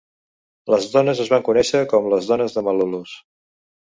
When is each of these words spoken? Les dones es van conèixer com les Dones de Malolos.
Les 0.73 0.85
dones 0.93 1.19
es 1.25 1.29
van 1.33 1.43
conèixer 1.49 1.83
com 1.93 2.09
les 2.13 2.31
Dones 2.31 2.57
de 2.57 2.63
Malolos. 2.69 3.13